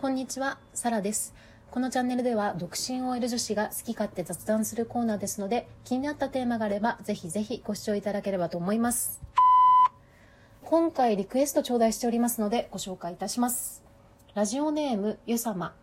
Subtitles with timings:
[0.00, 1.34] こんにちは、サラです。
[1.70, 9.20] このチャンネルでは独身 OL 女子が好き勝手雑談するコーナーですので、気になったテーマがあれば、ぜひぜひご視聴いただければと思います。
[10.64, 13.84] 今回リクエスト頂戴しておりますので、ご紹介いたします。
[14.34, 15.74] ラジオネーム、ゆさま。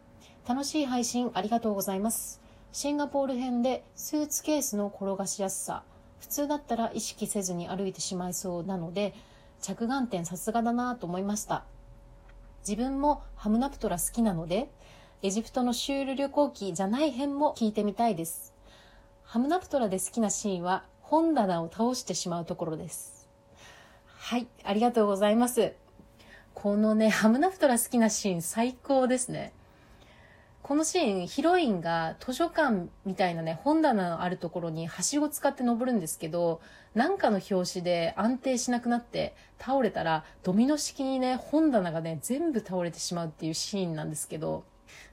[0.48, 2.42] 楽しい配信ありがとうございます。
[2.74, 5.84] シンガポール編でスーツケースの転がしやすさ。
[6.22, 9.14] 普通だったら意識せずに歩いてしまいそうなので、
[9.60, 11.66] 着眼点さすがだなと思いました。
[12.66, 14.70] 自分もハムナプトラ好きなので、
[15.24, 18.54] エジプトのシュール旅行記じゃない編も聞いてみたいです。
[19.24, 23.28] ハムナプトラで好きなシーンは本棚を倒してしまうところです。
[24.06, 25.74] はい、ありがとうございます。
[26.54, 29.54] このね、ハムナプトラ好きなシーン最高ですね。
[30.64, 36.62] このシーン、ヒロインが図書館みたいなね、本棚のあるところにはしご使って登るんですけど、
[36.94, 44.64] なんかの拍子で安定しなくなって倒れたら、ドミノ式にね、本棚がね、全部倒れてしまうっていうシーンなんですけど、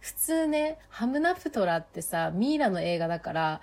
[0.00, 3.61] 普通ね、ハムナプトラってさ、ミイラの映画だから、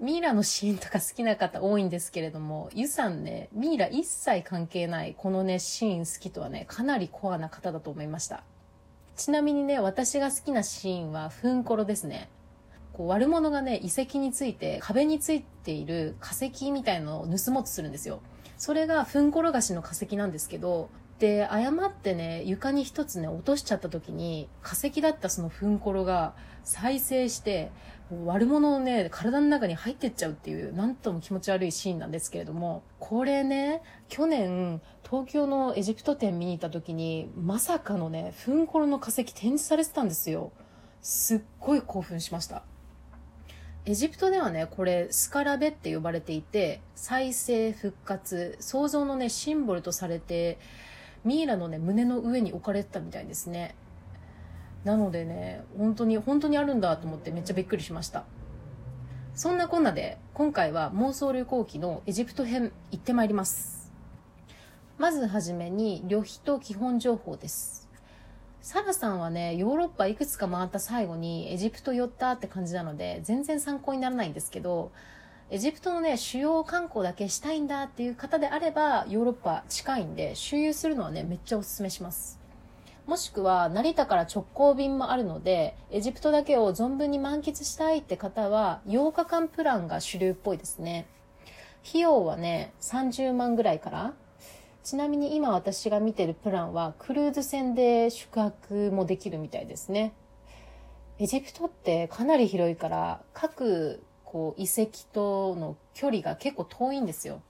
[0.00, 8.44] ミイラのシーンとか好きな方多いんですけれども、ユさんね、ミイラ一切関係ないこのね、シーン好きとはね、かなりコアな方だと思いました。
[9.22, 12.28] ちなみにね、私が好きなシーンは、フンコロですね。
[12.92, 18.20] こう悪者がね、遺跡について、壁についている化石みたいのを盗もうとするんですよ。
[18.58, 20.88] それが、フンコロガシの化石なんですけど、
[21.22, 26.34] で、誤ってね、床に一つね、落としちゃった時に、化石だったそのフンコロが
[26.64, 27.70] 再生して、
[28.24, 40.50] 悪者のね、体の中に入ってっちゃうっていう、なんとも気持ち悪いシーンなんですけれども、これね、去年、東京のエジプト展見に行った時に、まさかのね、フンコロの化石展示されてたんですよ。
[41.02, 42.64] すっごい興奮しました。
[43.84, 50.58] エジプトではね、これ、スカラベって呼ばれていて、再生、復活、創造のね、シンボルとされて、
[51.24, 53.74] ミイラのね、胸の上に置かれてたみたいですね。
[54.84, 58.24] なのでね、本当に、本当にあるんだと思ってめっちゃびっくりしました。
[59.34, 63.92] そんなこんなで、今回は妄想旅行記のエジプト編行ってまいります。
[64.98, 67.88] まずはじめに旅費と基本情報です。
[68.60, 74.92] サラさんはね、ヨーロッパいくつか回った最後にエジプト寄ったって感じなので、全然参考にならないんですけど、
[75.52, 82.40] エジプトのね、主要観光だけしたいんだっていう方であれば、ヨーロッパ近いんで、周遊するのはね、めっちゃおすすめします。
[83.04, 91.06] もしくは、成田から直行便もあるので、エジプトだけを存分に満喫したいって方は、8日間プランが主流っぽいですね。
[91.86, 94.14] 費用はね、30万ぐらいから
[94.82, 100.14] ちなみに今私が見てるプランはクルーズ船で宿泊もできるみたいですね。
[101.18, 107.42] エジプトってかなり広いから各こう遺跡との距離が結構遠いんですよ。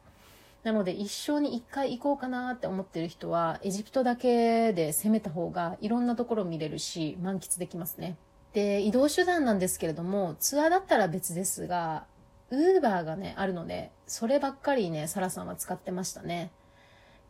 [0.65, 8.17] なので一生に一回行こうかなって思ってる人はエジプトだけで攻めた方がいろんなところ見れるし満喫できますね。
[8.53, 12.05] で、移動手段なんですけれどもツアーだったら別ですが、
[12.51, 16.51] ウーバーがね、あるので、そればっかりね、サラさんは使ってましたね。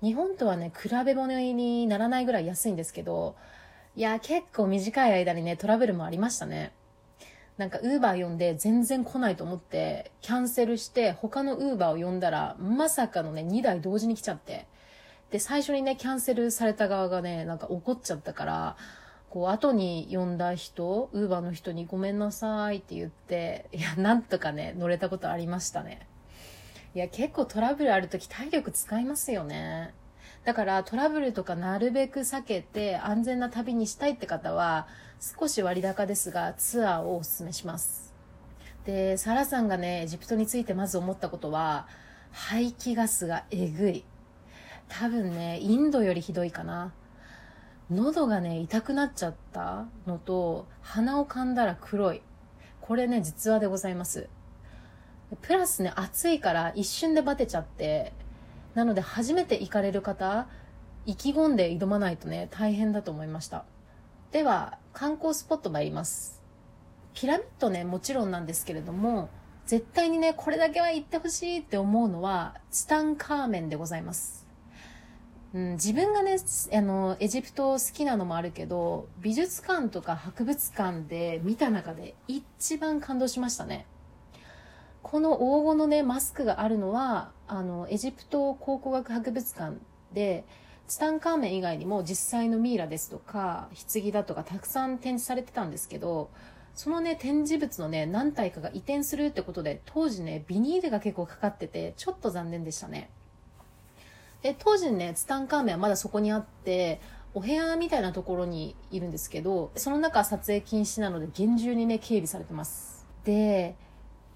[0.03, 3.37] 日本とはね、比べ物にならないぐらい安いんですけど、
[3.95, 6.73] いや、結構短い間にね、トラブルもありましたね。
[7.63, 14.67] なんか、ウーバー呼んで全然来ないと思って、キャンセルして、他のウーバーを呼んだら、まさかのね、2台同時に来ちゃって。
[15.31, 18.77] で、最初にね、キャンセルされた側がね、なんか怒っちゃったから、
[19.31, 26.09] こう、後に呼んだ人、ウーバーの人にごめんなさいって言って、いや、なんとかね、乗れたことありましたね。
[26.97, 29.95] いや、結構トラブルあるとき体力使いますよね。
[30.45, 34.89] だからトラブルとかなるべく避けて安全な旅にしたいって方は
[35.21, 38.13] 少し割高ですがツアーをお勧めします。
[38.85, 41.87] で、サラさんがね、エジプトについてまず思ったことは
[42.33, 44.05] 排気ガスがえぐい。
[44.89, 46.93] 多分ね、インドよりひどいかな。
[47.91, 52.23] 喉がね、痛くなっちゃったのと鼻を噛んだら黒い。
[52.81, 54.29] これね、実話でございます。
[55.41, 58.13] プラスね、暑いから一瞬でバテちゃって、
[58.75, 60.49] なので初めて行かれる方、
[61.05, 63.65] 意気込んで挑まないとね、大変だと思いました。
[64.31, 66.43] では、観光スポット参ります。
[67.15, 69.29] ピラミッドね、もちろんなんですけれども、
[69.67, 74.47] 絶対にね、これだけは行ってほしいって思うのは、ツタンカーメンでございます。
[75.55, 76.37] うん、自分がね、
[76.73, 83.87] あの、エジプト好きなのもあるけど、美術館とか博物館で見た中で一番感動しましたね。
[85.13, 89.77] この黄金のね、マスクがあるのは、あの、エジプト考古学博物館
[90.15, 90.47] で、
[90.89, 96.31] ツタンカーメン以外にも実際のミイラですとか、棺だとかたくさん展示されてたんですけど、
[96.75, 103.11] そのね、展示物のね、何体かが移転するってことで、当時ね、ビニールが結構かかってて、ちょっと残念でしたね。
[104.43, 107.01] で当時ねツタンカーメンはまだそこにあって
[107.33, 113.77] お部屋みたいなところにいるんですけどその中撮影禁止なので厳重にね警備されてますで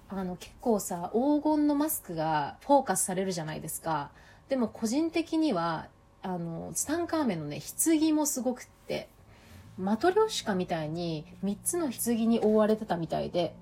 [0.09, 4.11] あの結構さ黄金のマスクがフォーカスされるじゃないですか。
[4.49, 5.87] でも個人的には
[6.21, 9.09] あのツタンカーメンのね棺もすごくって。
[9.77, 13.55] マトリョーシカみたいに3つの棺に覆われてたみたいで。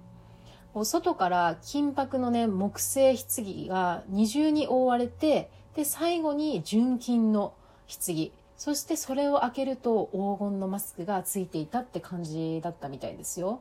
[0.84, 7.54] 外から金箔のね木製棺が二重に覆われてで最後に純金の
[7.88, 8.32] 棺。
[8.58, 13.60] そしてそれを開けると黄金のマスクがついていたって感じだったみたいですよ。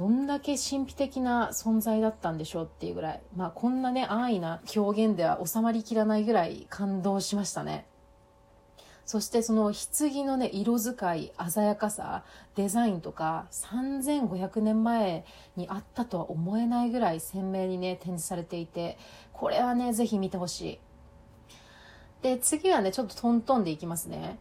[0.00, 7.84] どんだけ神秘的な存在だったんでしょうっていうぐらい、まあこんなね、安易な表現では収まりきらないぐらい感動しましたね。
[9.04, 12.24] そしてその棺のね、色使い、鮮やかさ、
[12.54, 18.96] デザインとか3500年前にあったとは思えないぐらい鮮明にね、展示されていて、
[19.34, 20.78] これはね、ぜひ見てほしい。
[22.22, 24.38] で、次はね、ちょっとトントンでいきますね。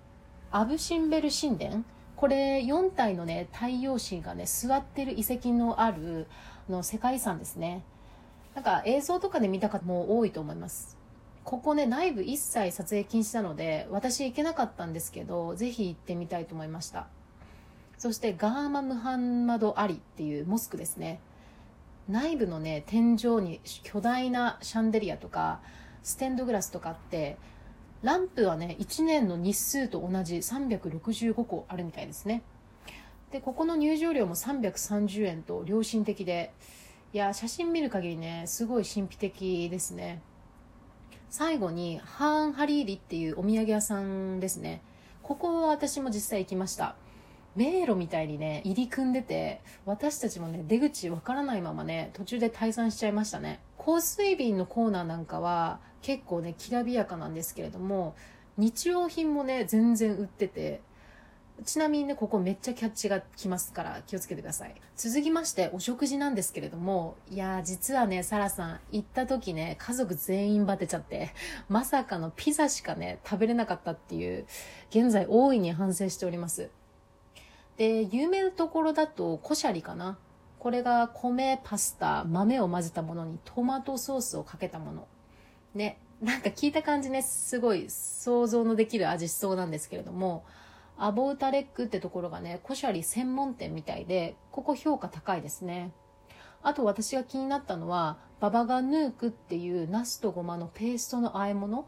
[0.51, 1.83] アブシンベル神殿。
[2.19, 6.27] これ4体のね、太陽神がね、座ってる遺跡のある
[6.67, 7.81] の世界遺産ですね。
[8.55, 10.97] なんか映像とかで見た方も多いと思います。
[11.45, 17.07] ここね、内部一切撮影禁止なので、私行けなかったんですけど、ぜひ行ってみたいと思いました。
[17.97, 21.21] そしてガーマムハンマド・アリっていうモスクですね。
[22.09, 25.61] 内部のね、天井に巨大なシャンデリアとか、
[26.03, 27.37] ステンドグラスとかって、
[28.01, 32.41] ランプはね、1年の日数と同じ365個あるみたいですね。
[33.31, 36.53] で、ここの入場料も330円と良心的で、
[37.13, 40.21] いや、写真見る限りね、すごい神秘的ですね。
[41.29, 44.81] 最後に、ハーンハリーリっていうお土産屋さんですね。
[45.21, 46.95] ここは私も実際行きました。
[47.55, 53.59] 迷路みたいにね、入り組んでて、私たちもね、出口わからないままね、途中で退散しちゃいましたね。
[53.83, 58.15] 香水瓶のコーナーなんかは、結構ね、きらびやかなんですけれども、
[58.57, 60.81] 日用品もね、全然売ってて、
[61.65, 64.75] ちなみにね、ここめっちゃキャッチが来ますから気をつけてください。
[64.95, 71.31] 続きまして、お食事なんですけれども、いやー、実はね、サラさん、行った時ね、家族全員バテちゃって、
[71.67, 74.45] まさかのピザしかね、食べれなかったっていう、
[74.89, 76.69] 現在大いに反省しております。
[77.77, 80.17] で、有名なところだと、コシャリかな。
[80.59, 85.07] これが米、パスタ、豆を混ぜたものにトマトソースをかけたもの。
[85.73, 90.43] ね、なんか聞いた感じね、すごい想像のできる味しそうなんですけれども、
[90.97, 95.91] アボウタレックってところがね、コシャリ専門店みたいで、ここ評価高いですね。
[96.61, 101.87] あと私が気になったのは、ババガヌークっていうナスとゴマのペーストの和え物。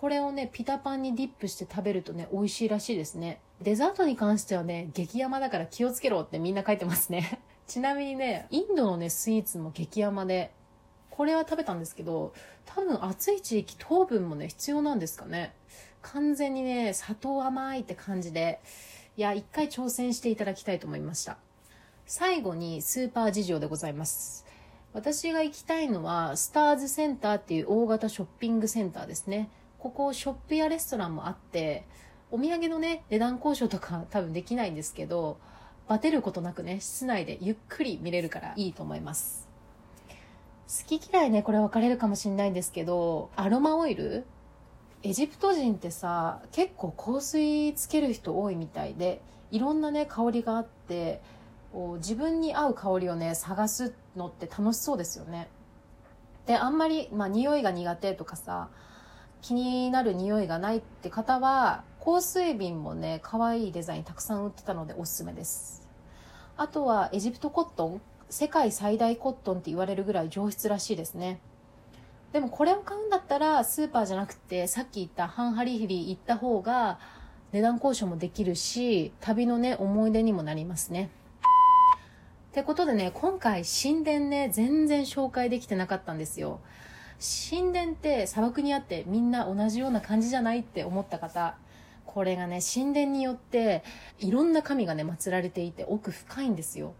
[0.00, 3.40] これをね、ピタパンにディップして食べるとね、美味しいらしいですね。
[3.60, 7.40] デザートに関してはね、激甘だから気をつけろってみんな書いてますね。
[7.68, 10.52] ちなみにね、インドのね、スイーツも激甘で、
[11.10, 12.32] これは食べたんですけど、
[12.64, 15.54] 多分暑い地域糖分もね、必要なんですかね。
[16.00, 18.60] 完全にね、砂糖甘いって感じで、
[19.18, 21.36] いや、一回挑戦していただきたいと思いました。
[22.06, 24.46] 最後にスーパー事情でございます。
[24.94, 29.50] 私が行きたいのは、スターズセンターっていう大型ショッピングセンターですね。
[29.78, 31.84] ここ、ショップやレストランもあって、
[32.30, 35.38] お土産のね、値段交渉とか多分できないんですけど、
[35.88, 39.48] バテることなくね、室内でゆっくり見れるからいいと思います。
[40.68, 44.24] 好き嫌いね、これ分かれるかもしれないんですけど、アロマオイル？
[45.02, 51.22] エジプト人ってさ、結構香水つける人多いみたいで、いろんなね、香りがあって、
[51.98, 55.48] 自分に合う香りをね、探すのって楽しそうですよね。
[56.46, 58.68] で、あんまり、まあ、匂いが苦手とかさ、
[59.40, 65.86] 気になる匂いがないって方は、香水瓶もね、可愛いデザインたくさん売ってたのでおすすめです。
[66.56, 68.00] あとは、エジプトコットン
[68.30, 71.40] 世界最大コットンって言われるぐらい上質らしいですね。
[72.32, 76.98] でもこれを買うんだったらスーパーじゃなくてさっき言ったハンハリヒリ行った方が
[77.52, 81.08] 値段交渉もできるし旅のね思い出にもなりますね。
[82.50, 86.60] ってことでね今回神殿ね全然紹介できてなかったんですよ。
[87.50, 91.56] 神殿って砂漠にあってみんな同じような感じじゃないって思った方
[92.08, 93.84] これがね神殿によって
[94.18, 96.94] いろんな神がね祀られていて奥深いんですよ。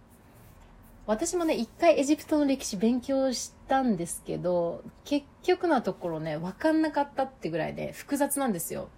[1.07, 8.91] 私もね、一回エジプトの歴史勉強したんですけど、結局のところね、わかんなかったってぐらいで、複雑なんですよ。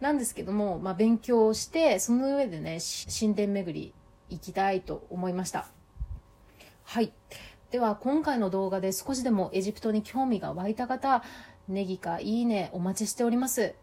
[0.00, 2.78] なんですけども、まあ勉強して、その上でね、
[3.18, 3.94] 神殿巡り
[4.28, 5.66] 行きたいと思いました。
[6.82, 7.10] はい。
[7.70, 11.24] では、今回の動画で少しでもエジプトに興味が湧いた方、
[11.68, 13.74] ネギかいいねお待ちしております。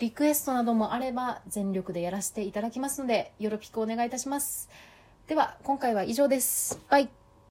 [0.00, 4.70] リクエストなどもあれば全力でやらせていただきますので、よろしくお願いいたします。
[5.26, 6.80] では、今回は以上です。
[6.88, 7.19] バイ。